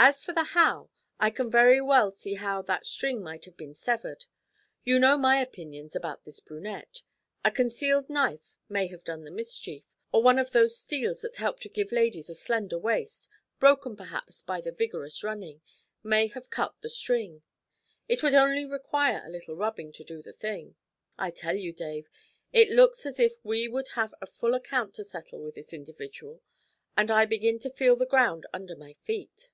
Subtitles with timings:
[0.00, 3.74] 'As for the how, I can very well see how that string might have been
[3.74, 4.26] severed.
[4.84, 7.02] You know my opinions about this brunette.
[7.44, 11.58] A concealed knife may have done the mischief, or one of those steels that help
[11.60, 13.28] to give ladies a slender waist,
[13.58, 15.62] broken perhaps by the vigorous running,
[16.04, 17.42] may have cut the string;
[18.06, 20.76] it would only require a little rubbing to do the thing.
[21.18, 22.08] I tell you, Dave,
[22.52, 26.40] it looks as if we would have a full account to settle with this individual,
[26.96, 29.50] and I begin to feel the ground under my feet.